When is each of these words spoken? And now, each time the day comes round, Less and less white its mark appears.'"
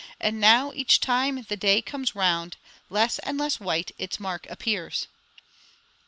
And 0.19 0.41
now, 0.41 0.73
each 0.73 0.99
time 0.99 1.43
the 1.47 1.55
day 1.55 1.79
comes 1.79 2.15
round, 2.15 2.57
Less 2.89 3.19
and 3.19 3.37
less 3.37 3.59
white 3.59 3.91
its 3.99 4.19
mark 4.19 4.47
appears.'" 4.49 5.05